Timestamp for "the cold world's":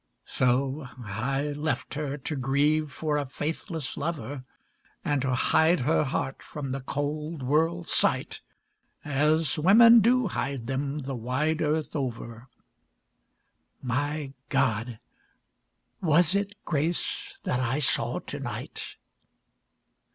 6.71-7.91